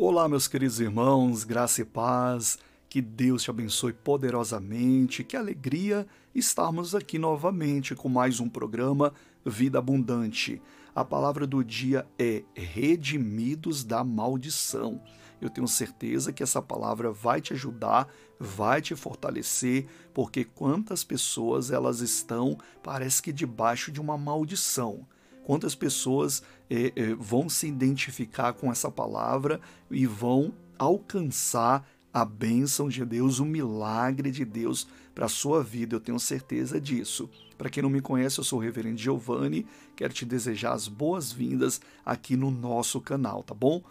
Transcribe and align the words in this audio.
Olá, 0.00 0.28
meus 0.28 0.46
queridos 0.46 0.78
irmãos, 0.78 1.42
graça 1.42 1.82
e 1.82 1.84
paz, 1.84 2.56
que 2.88 3.02
Deus 3.02 3.42
te 3.42 3.50
abençoe 3.50 3.92
poderosamente, 3.92 5.24
que 5.24 5.36
alegria 5.36 6.06
estarmos 6.32 6.94
aqui 6.94 7.18
novamente 7.18 7.96
com 7.96 8.08
mais 8.08 8.38
um 8.38 8.48
programa 8.48 9.12
Vida 9.44 9.80
Abundante. 9.80 10.62
A 10.94 11.04
palavra 11.04 11.48
do 11.48 11.64
dia 11.64 12.06
é 12.16 12.44
redimidos 12.54 13.82
da 13.82 14.04
maldição. 14.04 15.02
Eu 15.40 15.50
tenho 15.50 15.66
certeza 15.66 16.32
que 16.32 16.44
essa 16.44 16.62
palavra 16.62 17.10
vai 17.10 17.40
te 17.40 17.52
ajudar, 17.52 18.06
vai 18.38 18.80
te 18.80 18.94
fortalecer, 18.94 19.88
porque 20.14 20.44
quantas 20.44 21.02
pessoas 21.02 21.72
elas 21.72 21.98
estão, 21.98 22.56
parece 22.84 23.20
que 23.20 23.32
debaixo 23.32 23.90
de 23.90 24.00
uma 24.00 24.16
maldição. 24.16 25.04
Quantas 25.48 25.74
pessoas 25.74 26.42
eh, 26.70 26.92
eh, 26.94 27.14
vão 27.18 27.48
se 27.48 27.66
identificar 27.66 28.52
com 28.52 28.70
essa 28.70 28.90
palavra 28.90 29.60
e 29.90 30.06
vão 30.06 30.52
alcançar 30.78 31.86
a 32.12 32.24
bênção 32.24 32.88
de 32.88 33.04
Deus, 33.04 33.38
o 33.38 33.44
milagre 33.44 34.30
de 34.30 34.44
Deus 34.44 34.88
para 35.14 35.26
a 35.26 35.28
sua 35.28 35.62
vida, 35.62 35.94
eu 35.94 36.00
tenho 36.00 36.18
certeza 36.18 36.80
disso. 36.80 37.28
Para 37.56 37.68
quem 37.68 37.82
não 37.82 37.90
me 37.90 38.00
conhece, 38.00 38.38
eu 38.38 38.44
sou 38.44 38.60
o 38.60 38.62
Reverendo 38.62 38.98
Giovanni, 38.98 39.66
quero 39.96 40.12
te 40.12 40.24
desejar 40.24 40.72
as 40.72 40.86
boas-vindas 40.86 41.80
aqui 42.06 42.36
no 42.36 42.50
nosso 42.50 43.00
canal, 43.00 43.42
tá 43.42 43.52
bom? 43.52 43.82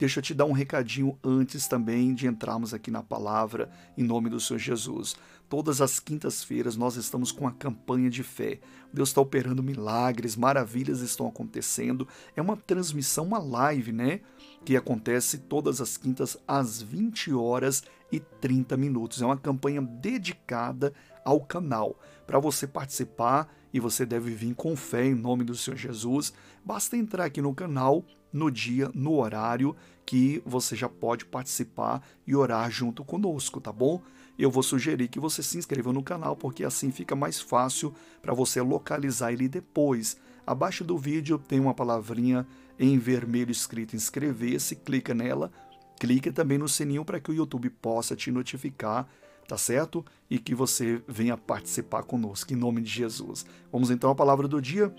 Deixa 0.00 0.18
eu 0.18 0.22
te 0.22 0.32
dar 0.32 0.46
um 0.46 0.52
recadinho 0.52 1.18
antes 1.22 1.68
também 1.68 2.14
de 2.14 2.26
entrarmos 2.26 2.72
aqui 2.72 2.90
na 2.90 3.02
palavra, 3.02 3.70
em 3.98 4.02
nome 4.02 4.30
do 4.30 4.40
Senhor 4.40 4.58
Jesus. 4.58 5.14
Todas 5.46 5.82
as 5.82 6.00
quintas-feiras 6.00 6.74
nós 6.74 6.96
estamos 6.96 7.30
com 7.30 7.46
a 7.46 7.52
campanha 7.52 8.08
de 8.08 8.22
fé. 8.22 8.60
Deus 8.90 9.10
está 9.10 9.20
operando 9.20 9.62
milagres, 9.62 10.36
maravilhas 10.36 11.02
estão 11.02 11.26
acontecendo. 11.26 12.08
É 12.34 12.40
uma 12.40 12.56
transmissão, 12.56 13.26
uma 13.26 13.38
live, 13.38 13.92
né? 13.92 14.20
Que 14.64 14.74
acontece 14.74 15.36
todas 15.36 15.82
as 15.82 15.98
quintas 15.98 16.34
às 16.48 16.80
20 16.80 17.34
horas 17.34 17.84
e 18.10 18.18
30 18.18 18.78
minutos. 18.78 19.20
É 19.20 19.26
uma 19.26 19.36
campanha 19.36 19.82
dedicada 19.82 20.94
ao 21.22 21.40
canal. 21.40 22.00
Para 22.26 22.38
você 22.38 22.66
participar, 22.66 23.54
e 23.72 23.78
você 23.78 24.06
deve 24.06 24.30
vir 24.30 24.54
com 24.54 24.74
fé 24.74 25.04
em 25.04 25.14
nome 25.14 25.44
do 25.44 25.54
Senhor 25.54 25.76
Jesus, 25.76 26.32
basta 26.64 26.96
entrar 26.96 27.26
aqui 27.26 27.42
no 27.42 27.54
canal 27.54 28.02
no 28.32 28.50
dia, 28.50 28.90
no 28.94 29.18
horário 29.18 29.74
que 30.04 30.42
você 30.44 30.74
já 30.74 30.88
pode 30.88 31.24
participar 31.24 32.02
e 32.26 32.34
orar 32.34 32.70
junto 32.70 33.04
conosco, 33.04 33.60
tá 33.60 33.72
bom? 33.72 34.02
Eu 34.38 34.50
vou 34.50 34.62
sugerir 34.62 35.08
que 35.08 35.20
você 35.20 35.42
se 35.42 35.58
inscreva 35.58 35.92
no 35.92 36.02
canal 36.02 36.34
porque 36.34 36.64
assim 36.64 36.90
fica 36.90 37.14
mais 37.14 37.40
fácil 37.40 37.94
para 38.20 38.34
você 38.34 38.60
localizar 38.60 39.32
ele 39.32 39.48
depois. 39.48 40.16
Abaixo 40.46 40.82
do 40.82 40.96
vídeo 40.96 41.38
tem 41.38 41.60
uma 41.60 41.74
palavrinha 41.74 42.46
em 42.78 42.98
vermelho 42.98 43.52
escrito 43.52 43.94
inscrever-se, 43.94 44.76
clica 44.76 45.14
nela, 45.14 45.52
clica 45.98 46.32
também 46.32 46.58
no 46.58 46.68
sininho 46.68 47.04
para 47.04 47.20
que 47.20 47.30
o 47.30 47.34
YouTube 47.34 47.70
possa 47.70 48.16
te 48.16 48.30
notificar 48.30 49.06
tá 49.50 49.58
certo? 49.58 50.06
E 50.30 50.38
que 50.38 50.54
você 50.54 51.02
venha 51.08 51.36
participar 51.36 52.04
conosco, 52.04 52.52
em 52.52 52.56
nome 52.56 52.80
de 52.82 52.88
Jesus. 52.88 53.44
Vamos 53.72 53.90
então 53.90 54.08
à 54.08 54.14
palavra 54.14 54.46
do 54.46 54.62
dia. 54.62 54.94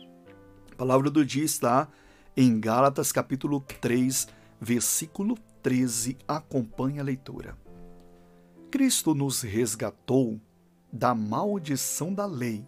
A 0.74 0.76
palavra 0.76 1.10
do 1.10 1.26
dia 1.26 1.46
está 1.46 1.88
em 2.36 2.60
Gálatas 2.60 3.12
capítulo 3.12 3.62
3, 3.82 4.28
versículo 4.60 5.38
13. 5.62 6.18
Acompanhe 6.28 7.00
a 7.00 7.04
leitura. 7.04 7.58
Cristo 8.70 9.14
nos 9.14 9.42
resgatou 9.42 10.40
da 10.92 11.14
maldição 11.14 12.14
da 12.14 12.26
lei, 12.26 12.66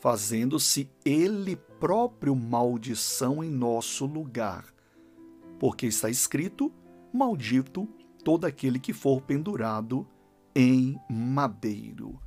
fazendo-se 0.00 0.90
Ele 1.04 1.56
próprio 1.56 2.36
maldição 2.36 3.42
em 3.42 3.50
nosso 3.50 4.04
lugar. 4.04 4.66
Porque 5.58 5.86
está 5.86 6.10
escrito: 6.10 6.72
Maldito 7.12 7.88
todo 8.22 8.44
aquele 8.44 8.78
que 8.78 8.92
for 8.92 9.22
pendurado 9.22 10.06
em 10.54 11.00
madeiro. 11.08 12.20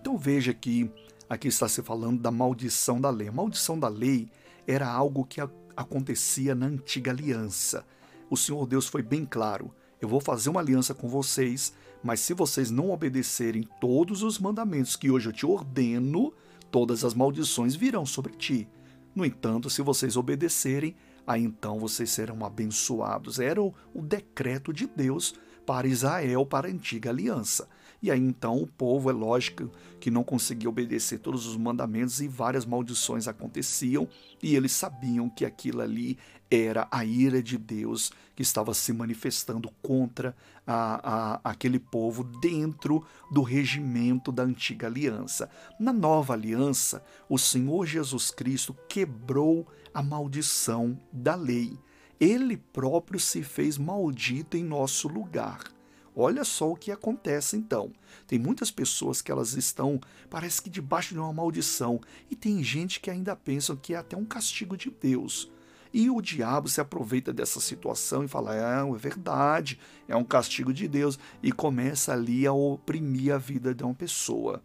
Então 0.00 0.16
veja 0.16 0.54
que 0.54 0.90
aqui 1.28 1.48
está 1.48 1.68
se 1.68 1.82
falando 1.82 2.20
da 2.20 2.30
maldição 2.30 3.00
da 3.00 3.10
lei. 3.10 3.28
A 3.28 3.32
maldição 3.32 3.78
da 3.78 3.88
lei 3.88 4.30
era 4.66 4.88
algo 4.88 5.24
que 5.24 5.40
acontecia 5.76 6.54
na 6.54 6.66
antiga 6.66 7.10
aliança. 7.10 7.84
O 8.30 8.36
Senhor 8.36 8.66
Deus 8.66 8.86
foi 8.86 9.02
bem 9.02 9.24
claro: 9.24 9.72
eu 10.00 10.08
vou 10.08 10.20
fazer 10.20 10.50
uma 10.50 10.60
aliança 10.60 10.94
com 10.94 11.08
vocês, 11.08 11.72
mas 12.02 12.20
se 12.20 12.34
vocês 12.34 12.70
não 12.70 12.90
obedecerem 12.90 13.68
todos 13.80 14.22
os 14.22 14.38
mandamentos 14.38 14.96
que 14.96 15.10
hoje 15.10 15.28
eu 15.28 15.32
te 15.32 15.46
ordeno, 15.46 16.32
todas 16.70 17.04
as 17.04 17.14
maldições 17.14 17.74
virão 17.74 18.04
sobre 18.04 18.34
ti. 18.34 18.68
No 19.14 19.24
entanto, 19.24 19.70
se 19.70 19.80
vocês 19.80 20.16
obedecerem, 20.16 20.94
aí 21.26 21.42
então 21.42 21.78
vocês 21.78 22.10
serão 22.10 22.44
abençoados. 22.44 23.38
Era 23.38 23.62
o, 23.62 23.74
decreto 24.02 24.72
de 24.72 24.86
Deus 24.86 25.34
para 25.64 25.88
Israel, 25.88 26.44
para 26.44 26.68
a 26.68 26.70
antiga 26.70 27.10
aliança. 27.10 27.66
E 28.02 28.10
aí 28.10 28.20
então 28.20 28.60
o 28.60 28.66
povo, 28.66 29.10
é 29.10 29.12
lógico 29.12 29.70
que 29.98 30.10
não 30.10 30.22
conseguia 30.22 30.68
obedecer 30.68 31.18
todos 31.18 31.46
os 31.46 31.56
mandamentos 31.56 32.20
e 32.20 32.28
várias 32.28 32.64
maldições 32.64 33.26
aconteciam, 33.26 34.08
e 34.42 34.54
eles 34.54 34.72
sabiam 34.72 35.28
que 35.28 35.44
aquilo 35.44 35.80
ali 35.80 36.18
era 36.50 36.86
a 36.90 37.04
ira 37.04 37.42
de 37.42 37.58
Deus 37.58 38.12
que 38.34 38.42
estava 38.42 38.72
se 38.72 38.92
manifestando 38.92 39.70
contra 39.82 40.36
a, 40.66 41.40
a, 41.44 41.50
aquele 41.50 41.78
povo 41.78 42.22
dentro 42.22 43.04
do 43.32 43.42
regimento 43.42 44.30
da 44.30 44.44
antiga 44.44 44.86
aliança. 44.86 45.50
Na 45.80 45.92
nova 45.92 46.34
aliança, 46.34 47.04
o 47.28 47.38
Senhor 47.38 47.86
Jesus 47.86 48.30
Cristo 48.30 48.76
quebrou 48.88 49.66
a 49.92 50.02
maldição 50.02 50.98
da 51.12 51.34
lei 51.34 51.76
ele 52.18 52.56
próprio 52.56 53.20
se 53.20 53.42
fez 53.42 53.76
maldito 53.76 54.56
em 54.56 54.64
nosso 54.64 55.06
lugar. 55.06 55.75
Olha 56.18 56.44
só 56.44 56.72
o 56.72 56.76
que 56.76 56.90
acontece 56.90 57.58
então. 57.58 57.92
Tem 58.26 58.38
muitas 58.38 58.70
pessoas 58.70 59.20
que 59.20 59.30
elas 59.30 59.52
estão, 59.52 60.00
parece 60.30 60.62
que 60.62 60.70
debaixo 60.70 61.12
de 61.12 61.20
uma 61.20 61.30
maldição, 61.30 62.00
e 62.30 62.34
tem 62.34 62.64
gente 62.64 63.00
que 63.00 63.10
ainda 63.10 63.36
pensa 63.36 63.76
que 63.76 63.92
é 63.92 63.98
até 63.98 64.16
um 64.16 64.24
castigo 64.24 64.78
de 64.78 64.90
Deus. 64.90 65.52
E 65.92 66.08
o 66.08 66.22
diabo 66.22 66.70
se 66.70 66.80
aproveita 66.80 67.34
dessa 67.34 67.60
situação 67.60 68.24
e 68.24 68.28
fala: 68.28 68.56
é, 68.56 68.80
é 68.80 68.96
verdade, 68.96 69.78
é 70.08 70.16
um 70.16 70.24
castigo 70.24 70.72
de 70.72 70.88
Deus, 70.88 71.18
e 71.42 71.52
começa 71.52 72.14
ali 72.14 72.46
a 72.46 72.52
oprimir 72.52 73.34
a 73.34 73.38
vida 73.38 73.74
de 73.74 73.84
uma 73.84 73.94
pessoa. 73.94 74.62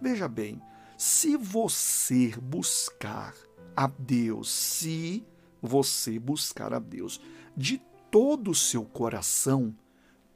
Veja 0.00 0.26
bem, 0.26 0.58
se 0.96 1.36
você 1.36 2.34
buscar 2.40 3.34
a 3.76 3.86
Deus, 3.86 4.50
se 4.50 5.22
você 5.60 6.18
buscar 6.18 6.72
a 6.72 6.78
Deus 6.78 7.20
de 7.54 7.80
todo 8.10 8.50
o 8.52 8.54
seu 8.54 8.84
coração, 8.84 9.74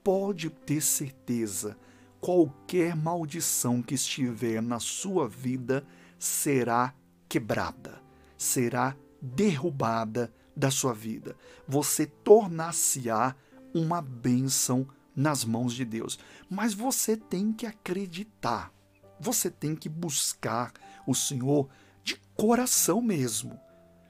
pode 0.02 0.50
ter 0.50 0.80
certeza, 0.80 1.76
qualquer 2.20 2.96
maldição 2.96 3.82
que 3.82 3.94
estiver 3.94 4.60
na 4.62 4.80
sua 4.80 5.28
vida 5.28 5.86
será 6.18 6.94
quebrada, 7.28 8.02
será 8.36 8.96
derrubada 9.20 10.32
da 10.56 10.70
sua 10.70 10.92
vida. 10.92 11.36
Você 11.66 12.06
tornar-se-á 12.06 13.34
uma 13.74 14.00
bênção 14.00 14.86
nas 15.18 15.44
mãos 15.44 15.74
de 15.74 15.84
Deus. 15.84 16.16
Mas 16.48 16.72
você 16.72 17.16
tem 17.16 17.52
que 17.52 17.66
acreditar, 17.66 18.72
você 19.18 19.50
tem 19.50 19.74
que 19.74 19.88
buscar 19.88 20.72
o 21.06 21.14
Senhor 21.14 21.68
de 22.04 22.16
coração 22.36 23.02
mesmo. 23.02 23.58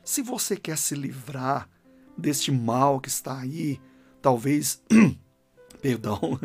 Se 0.05 0.21
você 0.21 0.57
quer 0.57 0.77
se 0.77 0.95
livrar 0.95 1.69
deste 2.17 2.53
mal 2.53 3.01
que 3.01 3.09
está 3.09 3.39
aí, 3.39 3.81
talvez, 4.21 4.83
perdão, 5.83 6.39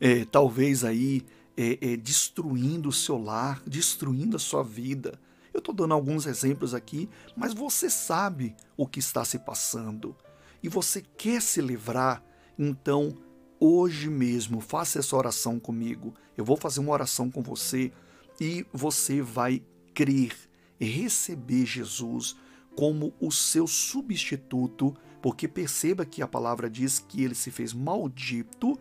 é, 0.00 0.24
talvez 0.24 0.84
aí 0.84 1.24
é, 1.56 1.92
é, 1.92 1.96
destruindo 1.96 2.88
o 2.88 2.92
seu 2.92 3.18
lar, 3.18 3.62
destruindo 3.66 4.36
a 4.36 4.40
sua 4.40 4.62
vida. 4.62 5.20
Eu 5.52 5.58
estou 5.58 5.74
dando 5.74 5.94
alguns 5.94 6.26
exemplos 6.26 6.74
aqui, 6.74 7.08
mas 7.36 7.52
você 7.52 7.90
sabe 7.90 8.54
o 8.76 8.86
que 8.86 8.98
está 9.00 9.24
se 9.24 9.38
passando 9.38 10.16
e 10.62 10.68
você 10.68 11.02
quer 11.16 11.42
se 11.42 11.60
livrar, 11.60 12.22
então 12.58 13.14
hoje 13.58 14.08
mesmo 14.08 14.60
faça 14.60 14.98
essa 14.98 15.16
oração 15.16 15.58
comigo. 15.58 16.14
Eu 16.36 16.44
vou 16.44 16.56
fazer 16.56 16.80
uma 16.80 16.92
oração 16.92 17.30
com 17.30 17.42
você 17.42 17.92
e 18.40 18.64
você 18.72 19.20
vai 19.20 19.62
crer, 19.92 20.34
receber 20.78 21.66
Jesus 21.66 22.36
como 22.76 23.12
o 23.20 23.30
seu 23.30 23.66
substituto, 23.66 24.94
porque 25.20 25.46
perceba 25.46 26.04
que 26.06 26.22
a 26.22 26.28
palavra 26.28 26.70
diz 26.70 26.98
que 26.98 27.22
ele 27.22 27.34
se 27.34 27.50
fez 27.50 27.72
maldito 27.72 28.78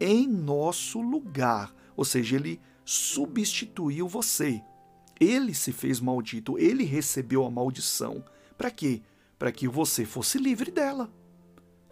em 0.00 0.26
nosso 0.26 1.00
lugar, 1.00 1.74
ou 1.96 2.04
seja, 2.04 2.36
ele 2.36 2.60
substituiu 2.84 4.08
você. 4.08 4.62
Ele 5.20 5.54
se 5.54 5.70
fez 5.70 6.00
maldito, 6.00 6.58
ele 6.58 6.84
recebeu 6.84 7.44
a 7.44 7.50
maldição. 7.50 8.24
Para 8.58 8.70
quê? 8.70 9.02
Para 9.38 9.52
que 9.52 9.68
você 9.68 10.04
fosse 10.04 10.38
livre 10.38 10.70
dela. 10.70 11.12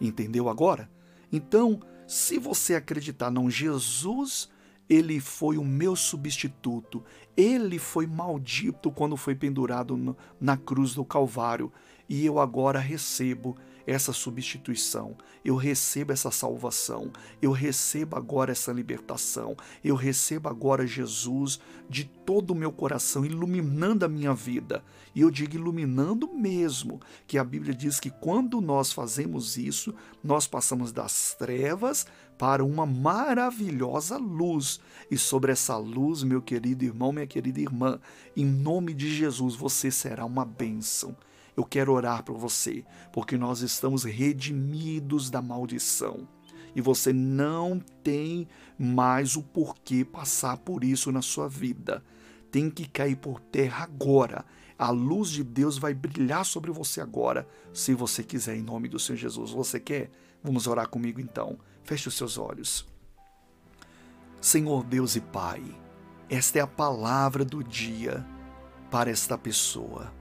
Entendeu 0.01 0.49
agora? 0.49 0.91
Então, 1.33 1.81
se 2.09 2.39
você 2.39 2.75
acreditar, 2.75 3.31
não, 3.31 3.49
Jesus 3.49 4.49
ele 4.91 5.21
foi 5.21 5.57
o 5.57 5.65
meu 5.65 5.95
substituto. 5.95 7.05
Ele 7.37 7.79
foi 7.79 8.09
maldito 8.09 8.91
quando 8.91 9.17
foi 9.17 9.37
pendurado 9.37 10.17
na 10.41 10.57
cruz 10.57 10.95
do 10.95 11.05
Calvário. 11.05 11.73
E 12.11 12.27
eu 12.27 12.41
agora 12.41 12.81
recebo 12.81 13.57
essa 13.87 14.13
substituição, 14.13 15.17
eu 15.45 15.55
recebo 15.55 16.13
essa 16.13 16.31
salvação, 16.31 17.11
eu 17.41 17.53
recebo 17.53 18.17
agora 18.17 18.51
essa 18.51 18.73
libertação, 18.73 19.57
eu 19.83 19.95
recebo 19.95 20.49
agora 20.49 20.87
Jesus 20.87 21.61
de 21.89 22.05
todo 22.05 22.51
o 22.51 22.55
meu 22.55 22.73
coração, 22.73 23.25
iluminando 23.25 24.05
a 24.05 24.09
minha 24.09 24.35
vida. 24.35 24.83
E 25.15 25.21
eu 25.21 25.31
digo 25.31 25.55
iluminando 25.55 26.29
mesmo, 26.33 27.01
que 27.27 27.39
a 27.39 27.45
Bíblia 27.45 27.75
diz 27.75 27.99
que 28.01 28.11
quando 28.11 28.61
nós 28.61 28.93
fazemos 28.93 29.57
isso, 29.57 29.95
nós 30.23 30.47
passamos 30.47 30.93
das 30.93 31.35
trevas 31.35 32.07
para 32.37 32.65
uma 32.65 32.85
maravilhosa 32.85 34.17
luz. 34.19 34.81
E 35.11 35.17
sobre 35.17 35.53
essa 35.53 35.77
luz, 35.77 36.23
meu 36.23 36.43
querido 36.43 36.85
irmão, 36.85 37.13
minha 37.13 37.27
querida 37.27 37.61
irmã, 37.61 38.01
em 38.37 38.45
nome 38.45 38.95
de 38.95 39.13
Jesus, 39.15 39.55
você 39.55 39.91
será 39.91 40.25
uma 40.25 40.45
bênção 40.45 41.17
eu 41.57 41.65
quero 41.65 41.93
orar 41.93 42.23
por 42.23 42.37
você, 42.37 42.85
porque 43.13 43.37
nós 43.37 43.61
estamos 43.61 44.05
redimidos 44.05 45.31
da 45.31 45.43
maldição. 45.43 46.29
E 46.75 46.81
você 46.81 47.13
não 47.13 47.81
tem 48.03 48.47
mais 48.79 49.37
o 49.37 49.43
porquê 49.43 50.05
passar 50.05 50.57
por 50.59 50.85
isso 50.85 51.11
na 51.11 51.23
sua 51.23 51.49
vida. 51.49 52.03
Tem 52.51 52.71
que 52.71 52.89
cair 52.89 53.17
por 53.17 53.41
terra 53.41 53.85
agora. 53.85 54.45
A 54.79 54.91
luz 54.91 55.31
de 55.31 55.45
Deus 55.45 55.77
vai 55.77 55.93
brilhar 55.93 56.45
sobre 56.45 56.71
você 56.71 57.01
agora, 57.01 57.47
se 57.73 57.93
você 57.93 58.23
quiser, 58.23 58.57
em 58.57 58.63
nome 58.63 58.89
do 58.89 58.99
Senhor 58.99 59.19
Jesus. 59.19 59.51
Você 59.51 59.79
quer? 59.79 60.11
Vamos 60.43 60.67
orar 60.67 60.89
comigo 60.89 61.21
então. 61.21 61.59
Feche 61.85 62.09
os 62.09 62.17
seus 62.17 62.39
olhos. 62.39 62.87
Senhor 64.41 64.83
Deus 64.85 65.17
e 65.17 65.21
Pai, 65.21 65.63
esta 66.31 66.59
é 66.59 66.63
a 66.63 66.67
palavra 66.67 67.45
do 67.45 67.63
dia 67.63 68.25
para 68.91 69.11
esta 69.11 69.37
pessoa. 69.37 70.20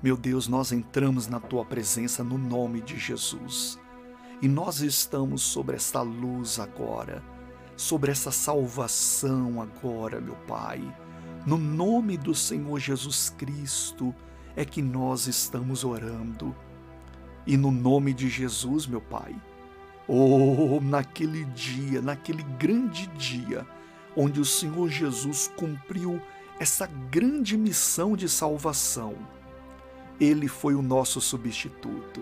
Meu 0.00 0.16
Deus, 0.16 0.46
nós 0.46 0.70
entramos 0.70 1.26
na 1.26 1.40
tua 1.40 1.64
presença 1.64 2.22
no 2.22 2.38
nome 2.38 2.80
de 2.80 2.96
Jesus. 2.96 3.80
E 4.40 4.46
nós 4.46 4.80
estamos 4.80 5.42
sobre 5.42 5.74
esta 5.74 6.02
luz 6.02 6.60
agora, 6.60 7.20
sobre 7.76 8.12
essa 8.12 8.30
salvação 8.30 9.60
agora, 9.60 10.20
meu 10.20 10.36
Pai. 10.46 10.80
No 11.44 11.58
nome 11.58 12.16
do 12.16 12.32
Senhor 12.32 12.78
Jesus 12.78 13.30
Cristo 13.36 14.14
é 14.54 14.64
que 14.64 14.80
nós 14.80 15.26
estamos 15.26 15.82
orando. 15.82 16.54
E 17.44 17.56
no 17.56 17.72
nome 17.72 18.14
de 18.14 18.28
Jesus, 18.28 18.86
meu 18.86 19.00
Pai, 19.00 19.34
oh, 20.06 20.78
naquele 20.80 21.44
dia, 21.46 22.00
naquele 22.00 22.44
grande 22.56 23.08
dia, 23.16 23.66
onde 24.16 24.38
o 24.38 24.44
Senhor 24.44 24.88
Jesus 24.88 25.50
cumpriu 25.56 26.22
essa 26.60 26.86
grande 26.86 27.56
missão 27.56 28.16
de 28.16 28.28
salvação 28.28 29.16
ele 30.20 30.48
foi 30.48 30.74
o 30.74 30.82
nosso 30.82 31.20
substituto. 31.20 32.20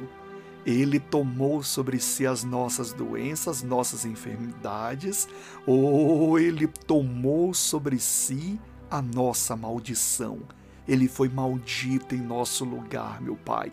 Ele 0.64 0.98
tomou 0.98 1.62
sobre 1.62 2.00
si 2.00 2.26
as 2.26 2.42
nossas 2.42 2.92
doenças, 2.92 3.62
nossas 3.62 4.04
enfermidades, 4.04 5.28
ou 5.64 6.30
oh, 6.30 6.38
ele 6.38 6.66
tomou 6.66 7.54
sobre 7.54 8.00
si 8.00 8.60
a 8.90 9.00
nossa 9.00 9.56
maldição. 9.56 10.40
Ele 10.88 11.08
foi 11.08 11.28
maldito 11.28 12.14
em 12.14 12.20
nosso 12.20 12.64
lugar, 12.64 13.20
meu 13.20 13.36
Pai. 13.36 13.72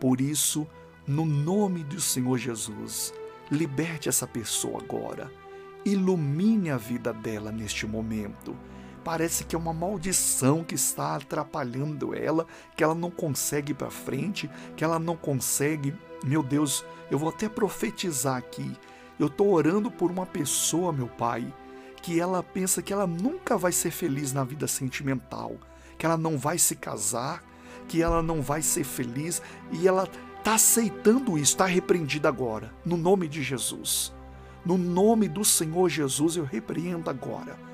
Por 0.00 0.20
isso, 0.20 0.66
no 1.06 1.24
nome 1.24 1.82
do 1.82 2.00
Senhor 2.00 2.38
Jesus, 2.38 3.12
liberte 3.50 4.08
essa 4.08 4.26
pessoa 4.26 4.80
agora. 4.80 5.30
Ilumine 5.84 6.70
a 6.70 6.76
vida 6.76 7.12
dela 7.12 7.50
neste 7.50 7.86
momento 7.86 8.56
parece 8.98 9.44
que 9.44 9.54
é 9.54 9.58
uma 9.58 9.72
maldição 9.72 10.62
que 10.64 10.74
está 10.74 11.16
atrapalhando 11.16 12.14
ela, 12.14 12.46
que 12.76 12.84
ela 12.84 12.94
não 12.94 13.10
consegue 13.10 13.72
ir 13.72 13.74
para 13.74 13.90
frente, 13.90 14.50
que 14.76 14.84
ela 14.84 14.98
não 14.98 15.16
consegue. 15.16 15.94
Meu 16.24 16.42
Deus, 16.42 16.84
eu 17.10 17.18
vou 17.18 17.28
até 17.28 17.48
profetizar 17.48 18.36
aqui. 18.36 18.76
Eu 19.18 19.28
estou 19.28 19.52
orando 19.52 19.90
por 19.90 20.10
uma 20.10 20.26
pessoa, 20.26 20.92
meu 20.92 21.08
Pai, 21.08 21.52
que 22.02 22.20
ela 22.20 22.42
pensa 22.42 22.82
que 22.82 22.92
ela 22.92 23.06
nunca 23.06 23.56
vai 23.56 23.72
ser 23.72 23.90
feliz 23.90 24.32
na 24.32 24.44
vida 24.44 24.66
sentimental, 24.66 25.56
que 25.96 26.06
ela 26.06 26.16
não 26.16 26.38
vai 26.38 26.58
se 26.58 26.76
casar, 26.76 27.42
que 27.88 28.02
ela 28.02 28.22
não 28.22 28.40
vai 28.42 28.62
ser 28.62 28.84
feliz 28.84 29.42
e 29.72 29.88
ela 29.88 30.08
está 30.38 30.54
aceitando 30.54 31.36
isso, 31.36 31.52
está 31.52 31.66
repreendida 31.66 32.28
agora, 32.28 32.72
no 32.84 32.96
nome 32.96 33.26
de 33.26 33.42
Jesus. 33.42 34.14
No 34.64 34.78
nome 34.78 35.28
do 35.28 35.44
Senhor 35.44 35.88
Jesus 35.88 36.36
eu 36.36 36.44
repreendo 36.44 37.08
agora 37.10 37.67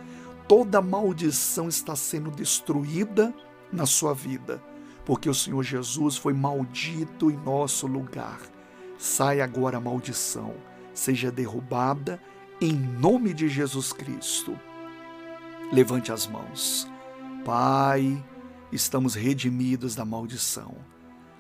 toda 0.49 0.81
maldição 0.81 1.69
está 1.69 1.97
sendo 1.97 2.31
destruída 2.31 3.35
na 3.73 3.87
sua 3.87 4.15
vida, 4.15 4.63
porque 5.05 5.29
o 5.29 5.35
Senhor 5.35 5.63
Jesus 5.63 6.17
foi 6.17 6.33
maldito 6.33 7.31
em 7.31 7.37
nosso 7.37 7.87
lugar. 7.87 8.41
Sai 8.99 9.41
agora 9.41 9.79
a 9.79 9.81
maldição, 9.81 10.55
seja 10.93 11.31
derrubada 11.31 12.21
em 12.61 12.73
nome 12.73 13.35
de 13.35 13.49
Jesus 13.49 13.93
Cristo. 13.93 14.59
Levante 15.73 16.13
as 16.13 16.27
mãos. 16.27 16.89
Pai, 17.45 18.25
estamos 18.71 19.15
redimidos 19.15 19.95
da 19.95 20.05
maldição. 20.05 20.75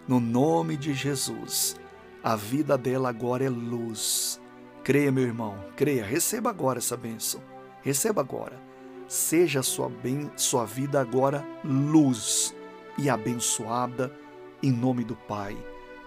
No 0.08 0.20
nome 0.20 0.76
de 0.76 0.92
Jesus, 0.92 1.76
a 2.22 2.36
vida 2.36 2.76
dela 2.76 3.08
agora 3.08 3.44
é 3.44 3.48
luz. 3.48 4.40
Creia, 4.82 5.10
meu 5.12 5.24
irmão, 5.24 5.58
creia, 5.76 6.04
receba 6.04 6.50
agora 6.50 6.78
essa 6.78 6.96
bênção. 6.96 7.40
Receba 7.80 8.20
agora 8.20 8.73
seja 9.08 9.62
sua, 9.62 9.88
bem, 9.88 10.30
sua 10.36 10.64
vida 10.64 11.00
agora 11.00 11.44
luz 11.64 12.54
e 12.98 13.08
abençoada 13.08 14.14
em 14.62 14.70
nome 14.70 15.04
do 15.04 15.14
Pai, 15.14 15.56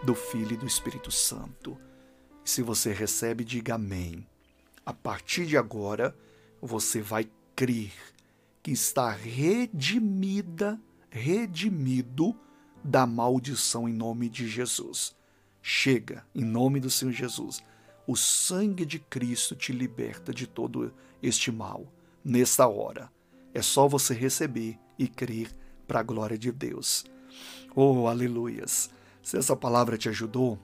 do 0.04 0.16
Filho 0.16 0.54
e 0.54 0.58
do 0.58 0.66
Espírito 0.66 1.12
Santo. 1.12 1.78
Se 2.44 2.62
você 2.62 2.92
recebe, 2.92 3.44
diga 3.44 3.76
amém. 3.76 4.26
A 4.86 4.94
partir 4.94 5.46
de 5.46 5.58
agora, 5.58 6.16
você 6.62 7.02
vai 7.02 7.30
crer 7.56 7.92
que 8.64 8.72
está 8.72 9.12
redimida, 9.12 10.80
redimido 11.10 12.36
da 12.84 13.06
maldição 13.06 13.88
em 13.88 13.94
nome 13.94 14.30
de 14.30 14.48
Jesus. 14.48 15.16
Chega, 15.62 16.26
em 16.34 16.44
nome 16.44 16.80
do 16.80 16.90
Senhor 16.90 17.12
Jesus. 17.12 17.62
O 18.08 18.16
sangue 18.16 18.86
de 18.86 19.00
Cristo 19.00 19.56
te 19.56 19.74
liberta 19.74 20.34
de 20.34 20.48
todo 20.48 20.94
este 21.22 21.52
mal 21.52 21.86
nesta 22.28 22.68
hora. 22.68 23.10
É 23.54 23.62
só 23.62 23.88
você 23.88 24.14
receber 24.14 24.78
e 25.00 25.08
crer 25.08 25.50
para 25.88 26.02
a 26.02 26.04
glória 26.04 26.38
de 26.38 26.52
Deus. 26.52 27.06
Oh, 27.74 28.08
aleluias! 28.08 28.90
Se 29.22 29.38
essa 29.38 29.56
palavra 29.56 29.98
te 29.98 30.10
ajudou, 30.10 30.60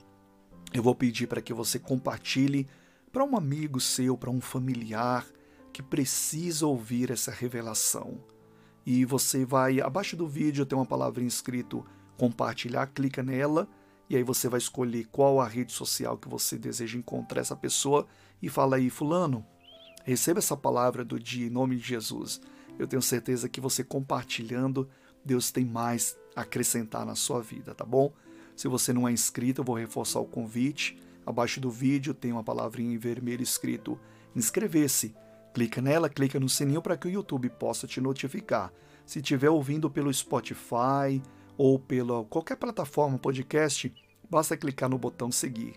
eu 0.74 0.84
vou 0.84 0.94
pedir 0.94 1.28
para 1.28 1.42
que 1.42 1.54
você 1.54 1.80
compartilhe 1.80 2.68
para 3.14 3.24
um 3.24 3.38
amigo 3.38 3.80
seu, 3.80 4.18
para 4.18 4.30
um 4.30 4.42
familiar 4.42 5.26
que 5.72 5.82
precisa 5.82 6.68
ouvir 6.68 7.10
essa 7.12 7.32
revelação. 7.32 8.20
E 8.86 9.06
você 9.06 9.46
vai, 9.46 9.80
abaixo 9.80 10.18
do 10.18 10.28
vídeo 10.28 10.66
tem 10.66 10.78
uma 10.78 10.86
palavra 10.86 11.24
escrito 11.24 11.86
compartilhar, 12.18 12.88
clica 12.88 13.24
nela 13.24 13.70
e 14.10 14.18
aí 14.18 14.24
você 14.24 14.50
vai 14.50 14.58
escolher 14.58 15.06
qual 15.06 15.40
a 15.40 15.48
rede 15.48 15.72
social 15.72 16.18
que 16.18 16.28
você 16.28 16.58
deseja 16.58 16.98
encontrar 16.98 17.40
essa 17.40 17.56
pessoa 17.56 18.06
e 18.42 18.50
fala 18.50 18.76
aí, 18.76 18.90
fulano, 18.90 19.46
Receba 20.04 20.40
essa 20.40 20.58
palavra 20.58 21.04
do 21.04 21.20
dia 21.20 21.48
em 21.48 21.50
nome 21.50 21.78
de 21.78 21.88
Jesus. 21.88 22.42
Eu 22.78 22.88
tenho 22.88 23.02
certeza 23.02 23.48
que 23.48 23.62
você 23.62 23.84
compartilhando, 23.84 24.90
Deus 25.24 25.52
tem 25.52 25.66
mais 25.66 26.18
a 26.36 26.42
acrescentar 26.42 27.06
na 27.06 27.16
sua 27.16 27.42
vida, 27.42 27.74
tá 27.74 27.86
bom? 27.86 28.12
Se 28.56 28.68
você 28.68 28.92
não 28.92 29.08
é 29.08 29.12
inscrito, 29.12 29.62
eu 29.62 29.66
vou 29.66 29.76
reforçar 29.76 30.20
o 30.20 30.26
convite. 30.26 31.00
Abaixo 31.26 31.62
do 31.62 31.72
vídeo 31.72 32.14
tem 32.14 32.32
uma 32.32 32.44
palavrinha 32.44 32.94
em 32.94 32.98
vermelho 32.98 33.42
escrito 33.42 34.00
inscrever-se. 34.36 35.16
Clica 35.54 35.82
nela, 35.82 36.10
clica 36.10 36.40
no 36.40 36.50
sininho 36.50 36.82
para 36.82 36.98
que 36.98 37.08
o 37.08 37.12
YouTube 37.12 37.50
possa 37.50 37.88
te 37.88 38.02
notificar. 38.02 38.74
Se 39.06 39.20
estiver 39.20 39.50
ouvindo 39.50 39.90
pelo 39.90 40.14
Spotify 40.14 41.22
ou 41.58 41.78
pela 41.78 42.24
qualquer 42.26 42.58
plataforma 42.58 43.20
podcast, 43.20 43.94
basta 44.30 44.58
clicar 44.58 44.90
no 44.90 44.98
botão 44.98 45.32
seguir. 45.32 45.76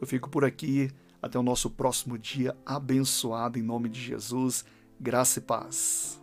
Eu 0.00 0.06
fico 0.06 0.30
por 0.30 0.44
aqui. 0.44 0.90
Até 1.20 1.38
o 1.38 1.42
nosso 1.42 1.70
próximo 1.70 2.16
dia 2.16 2.56
abençoado 2.64 3.58
em 3.58 3.62
nome 3.62 3.88
de 3.88 4.00
Jesus. 4.00 4.64
Graça 5.00 5.38
e 5.38 5.42
paz. 5.42 6.20